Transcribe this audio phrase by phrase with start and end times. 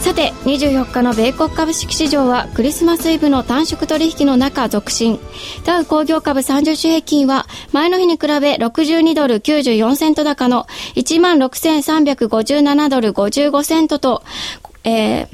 [0.00, 5.18] さて24日の米国株式市場はクリスマスイブの短縮取引の中続伸
[5.64, 14.22] ダウ工業株30種平均は前の日に比べ62ドル94セント高の16,357ドル55セントと、
[14.84, 15.28] えー、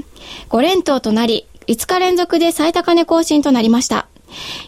[0.48, 4.08] 5連投となり5日連続で最高値更新となりました。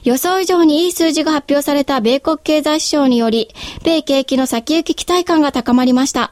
[0.04, 3.48] 予想以上にいい数字が発表された米国経済指標により、
[3.82, 6.30] 米景気の先行き期待感が高まりました。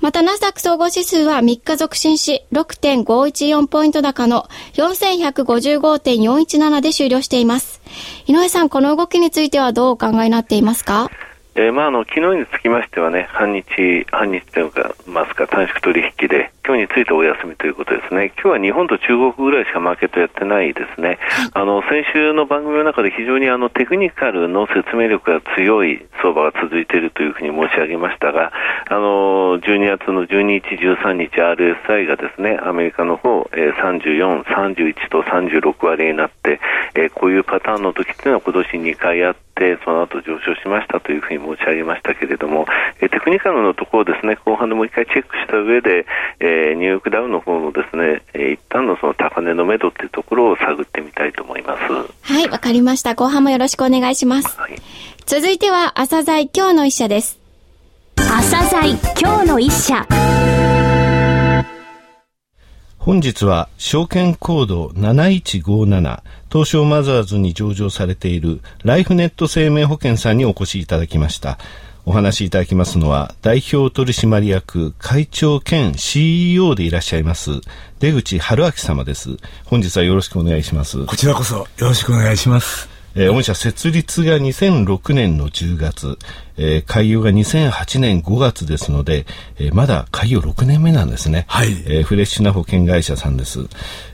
[0.00, 7.80] また、ナスダック総合指数は3日続伸し、6.514ポイント高の4155.417で終了しています。
[8.26, 11.10] 井上さん、この動きについてはどうお考えになっていますか？
[11.56, 13.64] えー、まあ、あの昨日につきましてはね、半日、
[14.12, 21.18] 半日というか、ますか、短縮取引で、今日についてお休みということですね、今日は日本と中国ぐらいしかマーケットやってないですね、
[21.54, 28.52] あの先週の番組の中で非常にあのテクニカルの説明力が強い相場が続いているというふうに申し上げましたが、
[28.90, 36.60] あの12月の12日、13日、RSI がですねアメリカの方、えー、34、31と36割になって、
[36.94, 42.66] えー、こういうパターンの時っていうのは今年2回あって、その後上昇しましたというふうに申し上げましたけれども、
[43.00, 46.06] えテクニカルのところですね、後半でもう一回チェックした上で、
[46.40, 51.82] えー、ニューヨークダウの方のですね、えー、一旦のその高値の目処っていうところを探ってみたいと思います。
[52.22, 53.14] はい、わかりました。
[53.14, 54.58] 後半もよろしくお願いします。
[54.58, 54.76] はい、
[55.26, 57.38] 続いては、朝鮮今日の一社です。
[58.16, 60.06] 朝鮮今日の一社。
[63.08, 66.20] 本日は証券コード7157
[66.52, 71.58] 東証マザーズに上場されているライフネット生命保険さんにお越しいただきました。
[72.08, 77.60] お話しいただきますのは代表取締役会長兼 CEO でいらっしゃいます
[77.98, 79.36] 出口春明様です。
[79.66, 81.04] 本日はよろしくお願いします。
[81.04, 82.97] こちらこそよろしくお願いします。
[83.18, 86.18] えー、御社設立が2006年の10月、
[86.56, 89.26] えー、開業が2008年5月ですので、
[89.58, 91.44] えー、まだ開業6年目なんですね。
[91.48, 91.72] はい。
[91.86, 93.60] えー、フレッシュな保険会社さんです。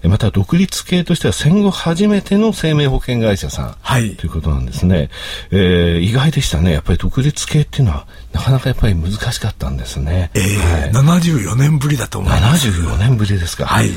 [0.03, 3.77] えー、また独立系としては戦後初めての生命保険会社さん。
[3.83, 4.17] はい。
[4.17, 5.11] ということなんですね。
[5.51, 6.73] えー、意外でしたね。
[6.73, 10.31] やっぱり独立系っていうのは、なかなかやっぱり難しかったんですね。
[10.33, 12.69] えー、はい、74年ぶりだと思います。
[12.69, 13.67] 74年ぶりですか。
[13.67, 13.91] はい。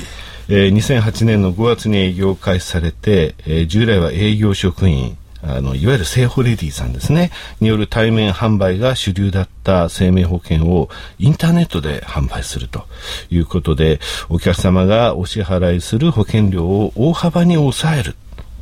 [0.49, 12.85] えー、2008年の5月に営業開始されて、えー、従来は営業職員、あの、いわゆる生保レディさんですね、による対面販売が主流だった生命保険をインターネットで販売すると
[13.29, 13.99] いうことで、
[14.29, 18.15] お客様がお支払いする保険料を大幅に抑える。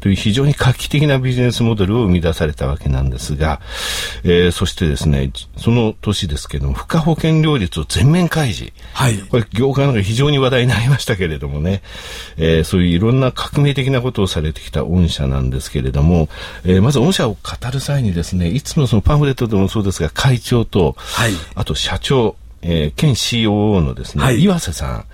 [0.06, 3.60] という非常に画期的なビジネスモデルを生み出されたわけなんですが、
[4.24, 8.72] えー、そしてですね、その年ですけども、付加保険料率を全面開示。
[8.94, 9.18] はい。
[9.18, 11.82] これ、業界の中で非常に話題になりましたけれどもね、
[12.38, 16.30] えー、そういういろんな革命的なことをされてきた御社なんですけれども、
[16.66, 17.40] えー、まず御社を語
[17.74, 25.06] る際にですね、いつもそのパンフレットでもそうですが、会長と、はい、あと社長、えー、兼 COO のですね、はい、岩瀬さん、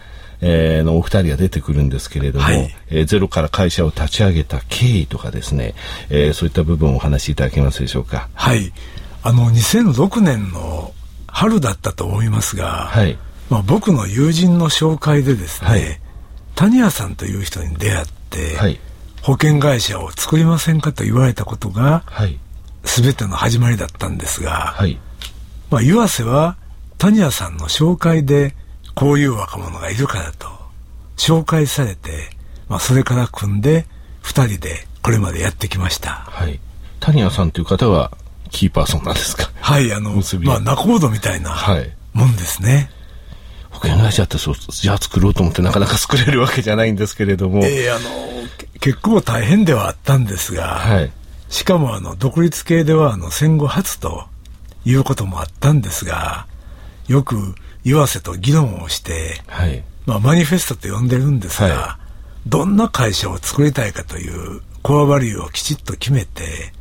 [0.41, 5.75] えー、のお二人が出てくるんですけれども、はい、えー、ゼロから会社を立ち上げた経緯とかですね、
[6.09, 8.29] えー、そういった部分をお話しいただけますでしょうか？
[8.33, 8.73] はい。
[9.23, 10.93] あの、2006年の
[11.27, 13.17] 春だったと思いますが、はい。
[13.49, 15.99] まあ、僕の友人の紹介でですね、はい、
[16.55, 18.79] 谷谷さんという人に出会って、はい、
[19.21, 22.39] 保険会社を作りませんかと言われたことが、はい、
[22.83, 24.97] 全ての始まりだったんですが、はい、
[25.69, 26.55] まあ、岩瀬は
[26.97, 28.55] 谷谷さんの紹介で
[28.95, 30.47] こういう若者がいるからと
[31.17, 32.29] 紹介されて、
[32.67, 33.85] まあ、それから組んで
[34.23, 36.09] 2人でこれまでやってきました。
[36.11, 36.59] はい。
[36.99, 38.11] 谷谷さんという方は
[38.51, 39.49] キーパーソンなんですか？
[39.59, 40.11] はい、あの、
[40.43, 41.55] まあ、仲人みたいな
[42.13, 42.73] もんですね。
[42.75, 42.89] はい
[43.71, 47.63] 保険会社ってそう、じゃあ作ろうと思ってなかなか作れるわけじゃないんですけれども。
[47.63, 48.09] ええー、あの、
[48.81, 51.11] 結構大変ではあったんですが、はい、
[51.47, 54.25] しかもあの、独立系ではあの、戦後初と
[54.83, 56.47] いうこともあったんですが、
[57.07, 61.99] よく岩瀬と議論をして、はい、まあ、マニフェストと呼んでるんですが、は
[62.45, 66.73] い、どんな会社を作りたいかというコアバリューをきちっと決めて、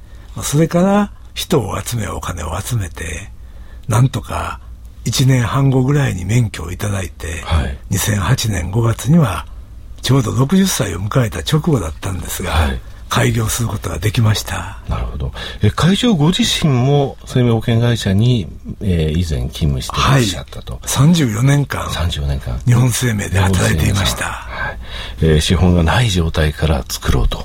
[0.42, 3.30] それから人を集めお金を集めて、
[3.88, 4.60] なんとか
[5.04, 9.46] 1年半後ぐらいに免許をいただいて、はい、2008年5月には
[10.02, 14.78] ちょうど60歳を迎えた直後だったんですが、はい開業することができました。
[14.88, 15.32] なるほど。
[15.62, 18.46] え会長ご自身も生命保険会社に、
[18.80, 21.84] えー、以前勤務していらっしゃったと、はい、34年間。
[21.86, 22.58] 34年間。
[22.60, 24.30] 日本生命で働いていました、は
[24.68, 24.78] はい。
[25.22, 27.44] えー、資本がない状態から作ろうと。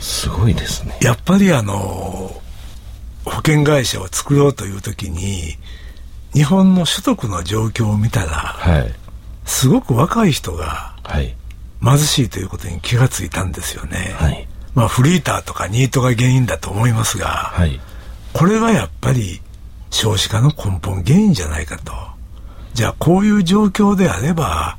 [0.00, 0.96] すごいですね。
[1.02, 2.42] やっぱりあの
[3.24, 5.56] 保険会社を作ろうという時に
[6.32, 8.94] 日本の所得の状況を見たら、はい、
[9.44, 10.94] すごく若い人が
[11.82, 14.46] 貧しいということに気がついたんですよね、はい、
[14.76, 17.80] まあフリーターとかニートが原因だと思いますが、はい、
[18.34, 19.40] これがやっぱり
[19.90, 21.92] 少子化の根本原因じゃないかと。
[22.74, 24.76] じゃあこういう状況であれば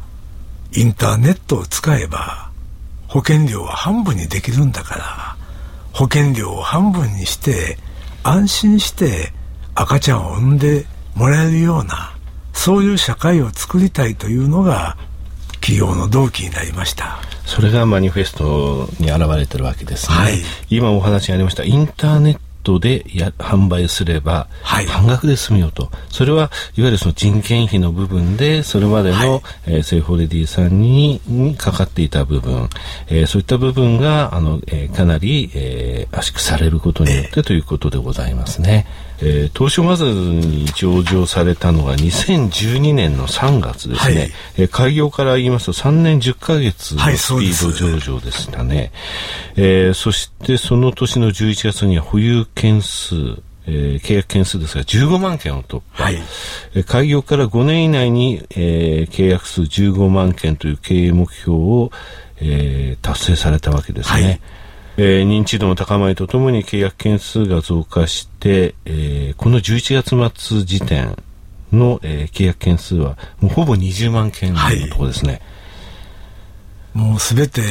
[0.72, 2.52] インターネットを使えば
[3.08, 5.38] 保険料は半分にできるんだから
[5.94, 7.80] 保険料を半分にして
[8.22, 9.34] 安心して
[9.74, 10.86] 赤ちゃんを産んで
[11.16, 12.16] もらえるような
[12.54, 14.96] そういう社会を作りたいというのが
[15.68, 17.20] 企業の動機になりました。
[17.46, 20.36] それがマニフェストに現れてるわけですね、はい、
[20.70, 25.90] 今お話がありましたインターネットでや販売すれば、半額で済むよと。
[26.10, 32.70] それはいわゆるその人件費の部分で、それまでの、はい、えー、セールスレディさんににかかっていた部分、
[33.08, 38.86] えー、そういった部分が、あの、えー、かなり、えー、圧縮されることによって、ということでございますね。
[38.88, 48.92] えー、東証マザーズに上場されたのが2012年の3月ですね、はい、えー、開業から言いますと3年10ヶ月のスピード上場でしたね、はい、
[49.56, 56.16] えー、そしてその年の11月には保有件数えー、契約件数ですが15万件を突破、はい、
[56.74, 61.92] えー、開業から5年以内に、えー、契約数15万件という経営目標を、
[62.38, 64.24] えー、達成されたわけですね。
[64.24, 64.42] はい
[64.98, 71.16] えー、認知度の高まりとともに契約件数が増加して、えー、この11月末時点
[71.72, 74.60] の、えー、契約件数はもうほぼ20万件の
[74.90, 75.32] ところですね。
[75.34, 75.42] はい
[76.98, 77.62] もうすべて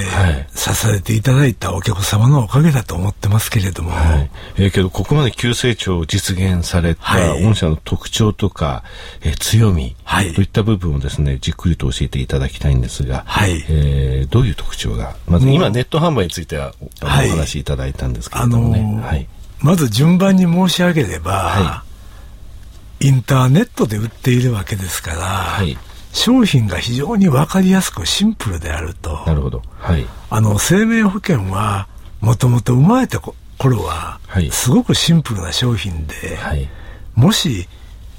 [0.55, 3.91] 支えていただいたお客様のおかげだと思ってますけれども。
[3.91, 8.85] はい、えー、けど、ここまで急成長を実現された御社の特徴とか、
[9.23, 18.79] えー、強み、はい、といった部分をですね、じっくりと教えていただきたいんですが、はい、えー、どういう特徴が、まず今ネット販売についてはお話しいただいたんですけれどもね。
[18.79, 19.29] あのー、はい、
[19.59, 21.83] まず順番に申し上げれば、は
[23.01, 25.77] い、インターネットで売っているわけですから、はい
[26.17, 29.23] 商品が非常に分かりやすくシンプルであると。
[29.27, 29.63] なるほど。
[29.79, 30.07] はい。
[30.31, 31.89] あの、生命保険は、
[32.21, 34.19] もともと生まれた頃は、
[34.51, 36.69] すごくシンプルな商品で、はい、
[37.15, 37.69] もし、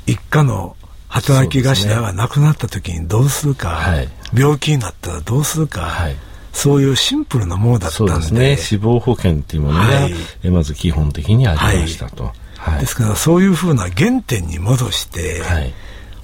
[0.05, 0.77] 一家の
[1.07, 6.15] 働き頭が亡くなった時にどうするか、はい、病気になったらどうするか、はい、
[6.53, 8.11] そういうシンプルなものだったんで。
[8.13, 8.57] そうですね。
[8.57, 10.09] 死亡保険っていうものが、は
[10.44, 12.31] い、まず基本的にありましたと。
[12.79, 15.73] ですから、そういうふうな原点に戻して、はい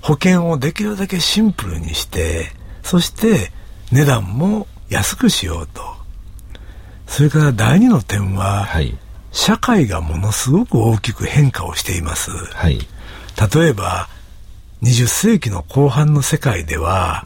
[0.03, 2.51] 保険をできるだけシンプルにして、
[2.83, 3.53] そして
[3.89, 5.81] 値段も安くしようと。
[7.07, 8.97] それから第二の点は、はい、
[9.31, 12.31] 社会がものすごく大きく変化をしています。
[12.31, 12.79] はい、
[13.55, 14.09] 例えば、
[14.81, 17.25] 20世紀の後半の世界では、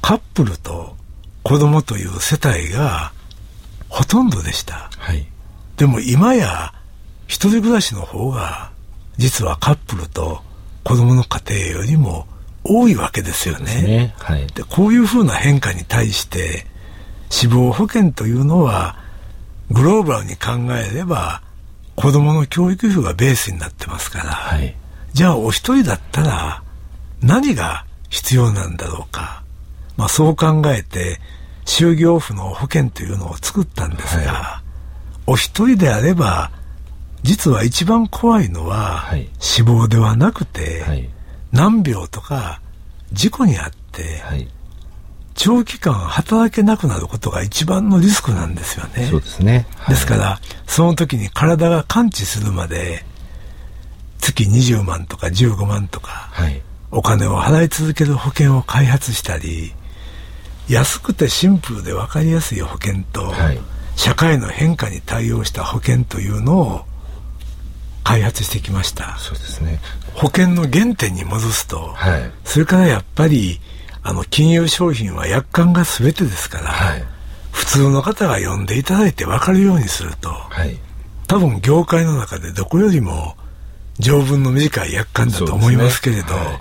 [0.00, 0.96] カップルと
[1.44, 3.12] 子供という世帯が
[3.88, 4.90] ほとんどでした。
[4.98, 5.24] はい、
[5.76, 6.74] でも今や、
[7.28, 8.72] 一人暮らしの方が、
[9.18, 10.42] 実はカップルと
[10.84, 12.26] 子供の家庭よりも
[12.64, 13.82] 多いわけですよね。
[13.82, 14.14] ね。
[14.18, 16.66] はい、でこういうふうな変化に対して
[17.30, 18.96] 死亡保険というのは
[19.70, 21.42] グローバルに考えれば
[21.96, 24.74] 子供の教育費がベースになってますから、はい、
[25.12, 26.62] じゃあお一人だったら
[27.22, 29.42] 何が必要なんだろうか、
[29.96, 31.20] まあ、そう考えて
[31.64, 36.50] 就業婦の保険というのを作ったんですが、はい、お一人であれば
[37.22, 41.08] 実は一番怖いのは、はい、死亡ではなくて、はい、
[41.52, 42.60] 難病とか
[43.12, 44.48] 事故にあって、はい、
[45.34, 49.06] 長期間働けなくなることが一番のリスクなんですよね。
[49.06, 49.66] そうですね。
[49.88, 53.04] ですから、その時に体が完治するまで、
[54.18, 56.30] 月20万とか15万とか、
[56.90, 59.72] お金を払い続ける保険を開発したり、
[60.68, 63.32] 安くてシンプルで分かりやすい保険と、
[63.96, 66.84] 社会の変化に対応した保険というのを
[68.04, 69.16] 開発してきました。
[69.18, 69.80] そうですね。
[70.14, 73.60] 保険の原点に戻すと、はい、それからやっぱり
[74.02, 77.04] あの金融商品は約款が全てですから、はい、
[77.50, 80.76] 普通の方が読んでいただいて分かるようにすると、はい、
[81.28, 83.36] 多分業界の中でどこよりも
[83.98, 86.34] 条文の短い約款だと思いますけれど、ね。
[86.34, 86.60] はい、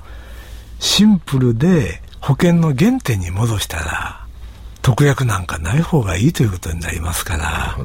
[0.80, 4.26] シンプルで保険の原点に戻したら
[4.82, 7.78] 特約なんかない方がいいということになりますから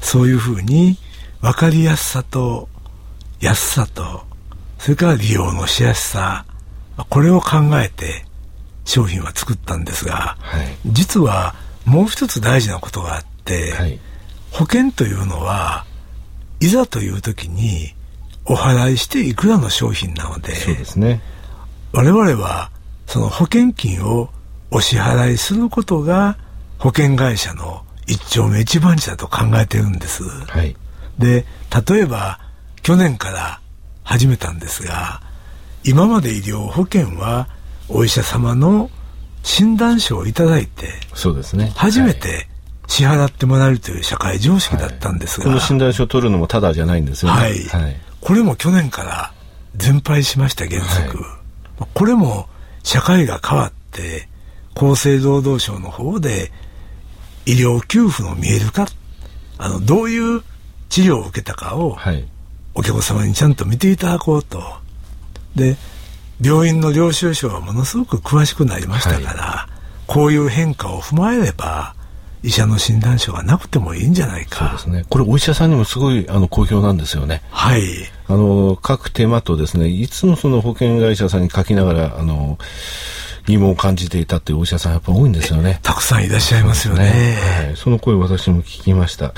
[0.00, 0.96] そういうふうに
[1.40, 2.68] 分かりやすさと
[3.40, 4.24] 安さと、
[4.78, 6.44] それから利用のしやすさ、
[7.08, 8.24] これを考えて
[8.84, 13.98] 商品は作ったんですが、はい、実はもう一つ大事なことがあって、はい、
[14.50, 15.84] 保険というのは
[16.60, 17.94] いざという時に
[18.46, 21.20] お払いしていくらの商品なのでそうですね。
[21.92, 22.70] 我々は
[23.06, 24.30] その保険金を
[24.70, 26.38] お支払いすることが
[26.78, 30.22] 保険会社の一丁目一番地だと考えてるんです。
[30.24, 30.76] はい、
[31.18, 31.44] で、
[31.88, 32.40] 例えば
[32.86, 33.60] 去年から
[34.04, 35.20] 始めたんですが、
[35.82, 37.48] 今まで医療保険は
[37.88, 38.90] お医者様の
[39.42, 41.72] 診断書をいただいて、そうですね。
[41.74, 42.46] 初めて
[42.86, 47.40] 支払ってもらえるという社会常識だったんですが、はい、この診断書を取るのもただじゃないんですよね。
[47.40, 47.58] はい。
[47.64, 49.32] はい、これも去年から
[49.74, 52.48] 全廃しました原則、はい、これも
[52.84, 54.28] 社会が変わって
[54.76, 56.52] 厚生労働省の方で
[57.46, 58.86] 医療給付の見える化
[59.58, 60.44] あのどういう
[60.88, 61.96] 治療を受けたかを、
[62.76, 64.62] お客様にちゃんと見ていただこうと
[65.56, 65.76] で
[66.42, 69.72] 病院の領収書はものすごく詳しくなりましたから、はい、
[70.06, 71.96] こういう変化を踏まえれば
[72.42, 74.58] 医者の診断書がなくてもいいんじゃないか。
[74.58, 75.06] そうですね。
[75.08, 77.42] これお医者さんにもすごいあの好評なんですよね。
[77.50, 77.82] はい。
[78.28, 82.58] あの各手間とですね、いつもその保険会社さんに書きながらあの
[83.46, 85.78] 疑問を感じていたっていうお医者さんやっぱ多いんですよね。
[85.82, 87.04] たくさんいらっしゃいますよね。
[87.04, 87.76] ねはい。
[87.76, 89.32] その声私も聞きました。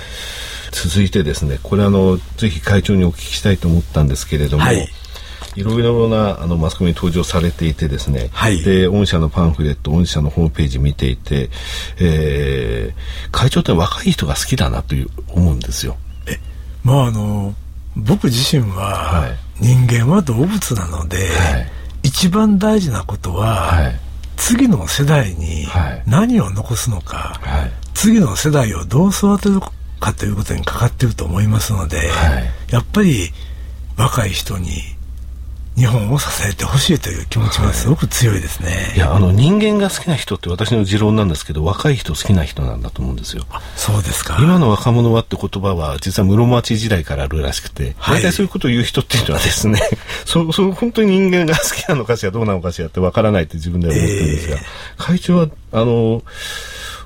[0.71, 4.65] 続いてですね、これあのぜひ会長にお聞きしたいと思ったんですけれども。
[4.65, 4.89] はい
[5.57, 11.51] いろいろなあのマスコミに登場されていてですね、はい、で御社のパンフレット御社のホームページ見ていて、
[12.01, 15.97] えー、会長って若い人が好きだなという思うんですよ。
[16.29, 16.39] え
[16.85, 17.55] まああの
[17.97, 21.73] 僕自身は、はい、人間は動物なので、はい、
[22.09, 23.93] 一番大事なことは、
[24.37, 25.67] 次の世代に
[26.07, 27.39] 何を残すのか、
[27.93, 29.61] 次の世代をどう育てる
[30.01, 32.11] かということにかかっていると思いますので、
[32.71, 33.31] やっぱり
[33.99, 34.71] 若い人に
[35.79, 43.45] 日本を支えてほしいという気持ちがすごく強いですね、はい、いやあの人間が好きな人って私の持論なんですけど若い人好きな人なんだと思うんですよ。
[43.77, 44.39] そうですか。
[44.41, 49.81] 今の若者はって言葉は実は室町時代からあるらしくて、はい、大体そういうことを言う人っていうのはですね
[50.27, 54.63] そそ本当に人間が好きなのかしらどうなのかしらってわからないって自分では思ってるんですが、えー、
[54.97, 56.23] 会長はあの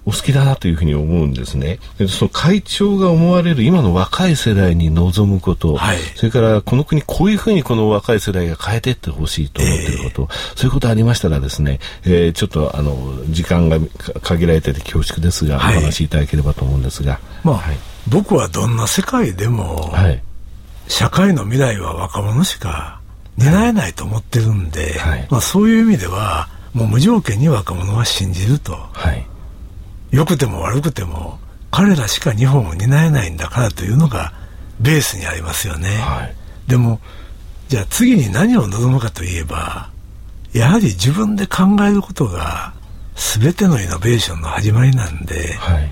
[0.05, 1.79] お好きだなというふうに思うんですね。
[2.09, 12.97] その会長が思われる今の若い世代に望むこと、はい、それからこの国こういうふうにこの若い世代が変えていってほしいと思っていること、えー、そういうことありましたらですね、えー、ちょっとあの
[13.29, 13.79] 時間が
[14.23, 17.21] 限られてて恐縮ですが、はい、お話しいただければと思うんですが。
[17.45, 17.77] まあ、はい、
[18.09, 20.21] 僕はどんな世界でも、はい、
[20.89, 23.01] 社会の未来は若者しか
[23.37, 28.73] 担えないと思ってるんで、はい、まあ、そういう意味ではもう無条件に若者は信じると。
[28.93, 29.27] はい
[30.13, 31.39] 良くても悪くても
[31.71, 34.33] 彼らしか日本を担えないんだからというのが
[34.79, 37.01] ベースにありますよね、はい、でも
[37.69, 39.91] じゃあ次に何を望むかといえば
[40.53, 42.75] やはり自分で考えることが
[43.15, 45.91] 全てのイノベーションの始まりなんで、はい、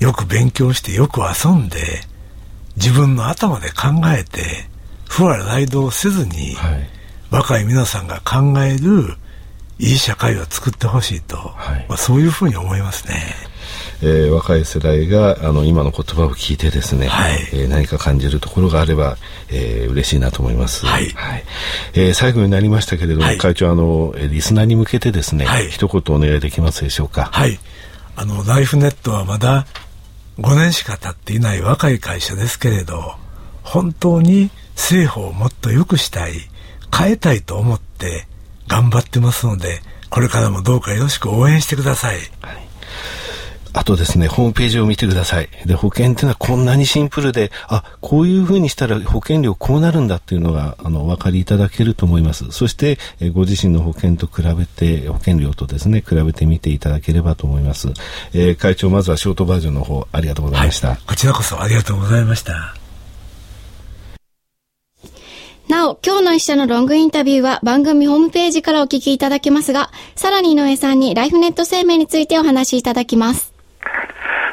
[0.00, 1.78] よく勉強してよく遊んで
[2.76, 4.68] 自分の頭で考えて
[5.08, 6.88] 不和雷道せずに、はい、
[7.30, 9.14] 若い皆さんが考える
[9.78, 13.49] いい社会を作ってほしいと、はい、まあ、そういうふうに思いますね。
[14.02, 19.18] えー、若い世代があの今の言葉を聞いてですね、はい、えー、何か感じるところがあれば、
[19.50, 20.86] えー、嬉しいなと思います。
[20.86, 21.10] はい。
[21.10, 21.44] はい、
[21.94, 27.28] えー、最後になりましたけれども、はい、会長あのリスナーに向けてですね、はい、一言お願いできますでしょうか？
[27.32, 27.58] はい。
[28.16, 29.66] あのライフネットはまだ
[30.38, 33.14] 5年しか経っていない若い会社ですけれど、
[33.62, 36.32] 本当に政府をもっと良くしたい、
[36.96, 38.26] 変えたいと思って
[38.66, 42.16] 頑張ってますので、これからもどうかよろしく応援してください。
[42.40, 42.69] はい
[43.72, 45.48] あとですね、ホームページを見てください。
[45.66, 52.50] で、保険っていうのはこんなにシンプルで、あ、こういうふうにしたら保険料こうなるんだっていうのが、あの、お分かりいただけると思います。
[52.50, 57.88] そして、えご自身の保険と比べて、保険料とですね、比べてみていただければと思います。
[58.32, 60.88] えー、会長、まずはショートバージョンの方、ありがとうございました。
[60.88, 62.74] はい、こちらこそありがとうございました。
[65.70, 73.49] なお、今日の一社のロングインタビューは番組ホームページからお聞きいただけますが、さらに井上さんにライフネット生命についてお話しいただきます。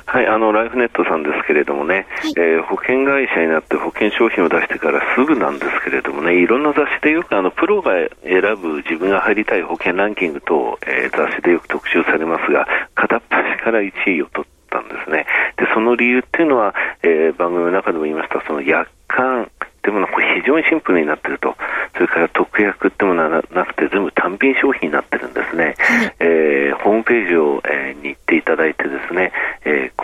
[0.08, 7.92] はい、あのライフネットさんですけれどもね、はい、えー、保険会社になって保険商品を出してからすぐなんですけれどもね、いろんな雑誌でよくあのプロが
[8.24, 15.26] 選ぶ自分が入りたい保険ランキングと、えー、雑誌でよく特集されますが、片っ端から1位を取ったんですね。
[15.58, 16.74] で、その理由っていうのは、
[17.04, 19.50] えー、番組の中でも言いました、その約款
[19.88, 21.56] でもこれ非常にシンプルになっていると、
[21.94, 25.76] それから特約ってものはなくて、全部単品商品になってるんですね、
[26.20, 29.57] えー、ホームページを、えー、に行っていただいて、ですね、えー、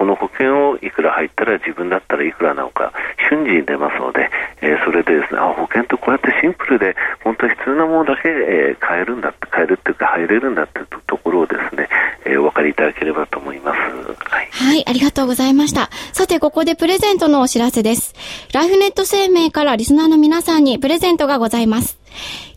[0.04, 2.92] この保険をいくら入ったら自分だったらいくらなのか、
[3.30, 4.30] 瞬時に出ますので、
[4.60, 6.94] えー、それでですねあ保険ってこうやってシンプルで、
[7.24, 11.88] 本当に必要なものだけ、えー、買えるんだって、買えるっていうか、入れるんだっていうところをですね、
[12.26, 13.80] えー、お分かりいただければと思います。
[13.80, 15.90] はい、はい、ありがとうございました。
[16.12, 18.14] さて、ここでプレゼントのお知らせです。
[18.52, 21.98] ライフネット生命からリスナーの皆さんにプレゼントがございます。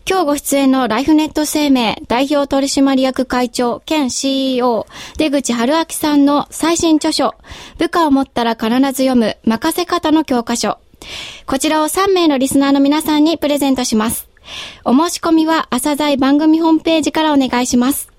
[0.09, 4.87] 今日ご出演のライフネット生命代表取締役会長兼 CEO
[5.17, 7.35] 出口春明さんの最新著書、
[7.77, 10.77] 部下を持ったら必ず読む任せ方の教科書。
[11.45, 14.29] こちらを3名のリスナーの皆さんにプレゼントします。
[14.85, 18.09] お申し込みは朝鮮番組ホームページからお願いします。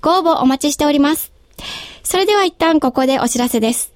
[0.00, 1.32] ご応募お待ちしております。
[2.02, 3.95] それでは一旦ここでお知らせです。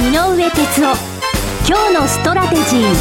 [0.00, 0.96] 井上哲夫
[1.68, 2.94] 今日のストラテジー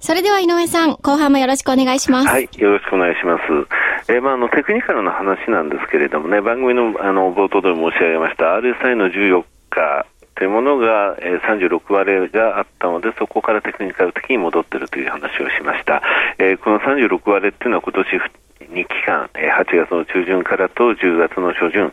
[0.00, 2.28] それでは井上さん、後半もよろしくお願いします。
[2.28, 4.12] はい、よろしくお願いします。
[4.12, 16.02] えー、まあ、あの、テクニカルな話なんですけれどもね、番組の、あの、冒頭で申し上げました、RSI の14日というものが、えー、36割があったので、そこからテクニカル的に戻っているという話をしました。
[16.38, 18.18] えー、この36割っていうのは今年
[18.60, 21.92] に期間、8月の中旬からと10月の初旬、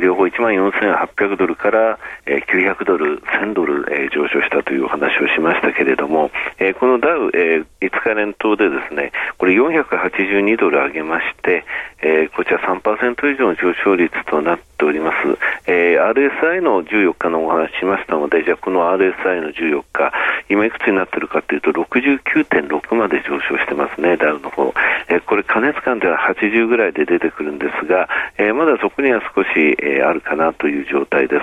[0.00, 6.30] 両方1万4800ドルから、900ドル、1000ドル、上昇したというお話をしましたけれども、
[6.78, 11.64] このダウ、5日連投でですね、これ482ドル上げまして、
[12.34, 15.38] こちら3%以上の上昇率となっております。
[15.66, 20.12] RSI の14日のお話しましたので、じゃあこの RSI の14日、
[20.48, 24.72] 今いくつになってるかというと、69.6まで上昇してますね、ダウの方。
[25.08, 29.48] えこれ加熱感では80ぐらいで出てくるんですが、えまだそこには少し、
[29.80, 31.42] えあるかなという状態です。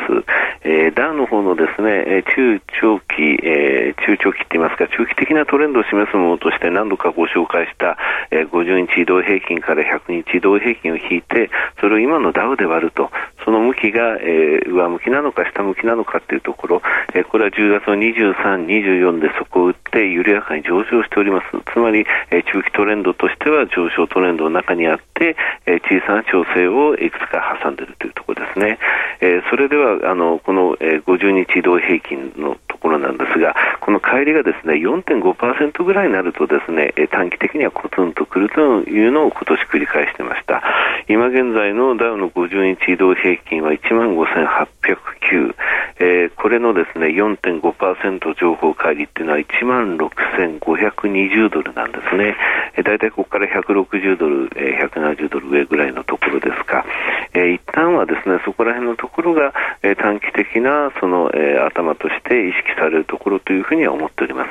[0.62, 7.98] えダウの方のですね、中長期、え中長期って言いますか、中期的なトレンドを示すものとして何度かご紹介した、
[8.30, 11.50] え50日移動平均から100日移動平均を引いて、
[11.80, 13.10] それを今のダウで割ると、
[13.46, 16.82] その向きが、えー、上向きなのか下向きなのかというところ、
[17.14, 21.46] えー、これは10月の23、24でそこを打って緩やかに上昇しております。
[21.72, 28.78] つまり、えー、中期トレンドとしては上昇トレンドの中にあって、え、小さな調整をいくつか挟んでいるというところですね。
[29.22, 40.62] え、それでは、あの、この、えー、50日移動平均のところなんですが、この帰りがですね、4.5%ぐらいになるとですね、え短期的にはコツンとくるというのを今年繰り返してました。
[41.08, 45.56] 今現在のダウの50日移動平均は1万5809、
[45.98, 52.36] えー、これのですね4.5%情報乖離っていうのは1万6520ドルなんですね。
[52.76, 56.86] えー、大体ここから160ドル、えー、170ドル上ぐらいのところですか。
[57.34, 59.54] えー、一旦はですねそこら辺のところが、
[59.84, 64.50] えー、短期的なその、えー、頭として意識されるところというふうには思っております。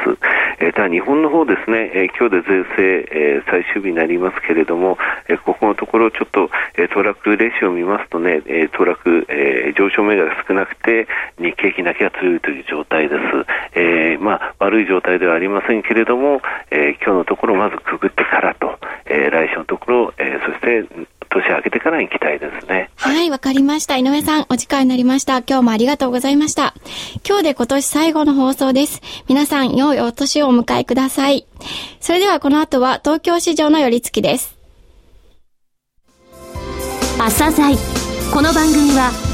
[0.60, 11.06] えー、ただ日本の方ですね、えー、今日で税制、えー、最終日になりますけれども、えー、ここのところちょっと、えー、トラックレシオを見ますとね、えー、トラック、えー、上昇銘柄が少なくて
[11.38, 13.20] 日経平均だけが強いという状態です。
[13.74, 22.90] えー、まあ悪い状態ではありませんけれども、えー、今日のところまずくぐってからと、えー、来週のところ、えー、そして年明けてからに期待ですね。
[22.96, 23.96] はい、わ、かりました。
[23.96, 25.38] 井上さん、お時間になりました。
[25.38, 26.74] 今日もありがとうございました。
[27.26, 29.00] 今日で今年最後の放送です。
[29.28, 31.46] 皆さん、良いお年をお迎えください。
[32.00, 34.56] それではこの後は東京市場の寄り付きです。
[37.18, 37.76] 朝鮮
[38.32, 39.33] この番組は